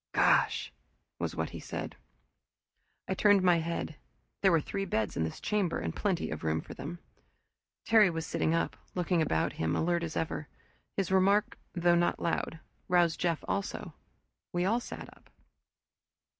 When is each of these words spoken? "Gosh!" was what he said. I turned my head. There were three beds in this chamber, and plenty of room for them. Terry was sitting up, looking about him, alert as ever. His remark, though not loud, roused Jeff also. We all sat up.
"Gosh!" 0.13 0.73
was 1.19 1.35
what 1.35 1.51
he 1.51 1.59
said. 1.59 1.95
I 3.07 3.13
turned 3.13 3.43
my 3.43 3.57
head. 3.59 3.97
There 4.41 4.51
were 4.51 4.59
three 4.59 4.83
beds 4.85 5.15
in 5.15 5.23
this 5.23 5.39
chamber, 5.39 5.77
and 5.77 5.95
plenty 5.95 6.31
of 6.31 6.43
room 6.43 6.59
for 6.59 6.73
them. 6.73 6.97
Terry 7.85 8.09
was 8.09 8.25
sitting 8.25 8.55
up, 8.55 8.75
looking 8.95 9.21
about 9.21 9.53
him, 9.61 9.75
alert 9.75 10.01
as 10.01 10.17
ever. 10.17 10.47
His 10.97 11.11
remark, 11.11 11.55
though 11.75 11.93
not 11.93 12.19
loud, 12.19 12.59
roused 12.87 13.19
Jeff 13.19 13.43
also. 13.47 13.93
We 14.51 14.65
all 14.65 14.79
sat 14.79 15.07
up. 15.15 15.29